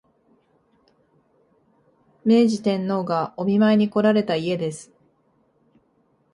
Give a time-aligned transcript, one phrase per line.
[2.25, 4.91] 明治天皇がお見舞いにこられた家です